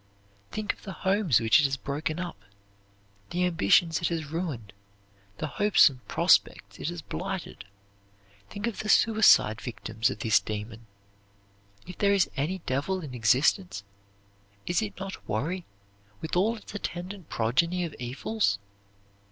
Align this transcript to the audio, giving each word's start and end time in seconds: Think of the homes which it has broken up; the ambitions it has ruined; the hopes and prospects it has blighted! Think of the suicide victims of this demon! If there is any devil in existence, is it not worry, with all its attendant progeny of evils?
Think 0.51 0.73
of 0.73 0.81
the 0.81 0.93
homes 1.05 1.39
which 1.39 1.59
it 1.61 1.65
has 1.65 1.77
broken 1.77 2.19
up; 2.19 2.43
the 3.29 3.45
ambitions 3.45 4.01
it 4.01 4.07
has 4.07 4.25
ruined; 4.31 4.73
the 5.37 5.45
hopes 5.45 5.89
and 5.89 6.03
prospects 6.07 6.79
it 6.79 6.89
has 6.89 7.03
blighted! 7.03 7.65
Think 8.49 8.65
of 8.65 8.79
the 8.79 8.89
suicide 8.89 9.61
victims 9.61 10.09
of 10.09 10.17
this 10.17 10.39
demon! 10.39 10.87
If 11.85 11.99
there 11.99 12.13
is 12.13 12.31
any 12.35 12.63
devil 12.65 13.01
in 13.01 13.13
existence, 13.13 13.83
is 14.65 14.81
it 14.81 14.99
not 14.99 15.29
worry, 15.29 15.65
with 16.19 16.35
all 16.35 16.55
its 16.55 16.73
attendant 16.73 17.29
progeny 17.29 17.83
of 17.85 17.93
evils? 17.99 18.57